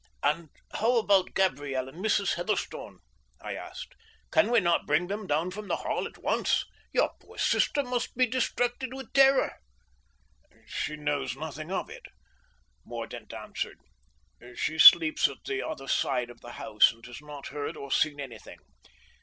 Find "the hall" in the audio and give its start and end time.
5.67-6.07